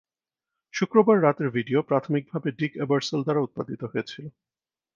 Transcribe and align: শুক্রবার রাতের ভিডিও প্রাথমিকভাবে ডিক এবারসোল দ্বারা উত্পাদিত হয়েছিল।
শুক্রবার 0.73 1.17
রাতের 1.21 1.49
ভিডিও 1.49 1.79
প্রাথমিকভাবে 1.81 2.49
ডিক 2.59 2.73
এবারসোল 2.83 3.19
দ্বারা 3.23 3.41
উত্পাদিত 3.41 3.81
হয়েছিল। 3.83 4.25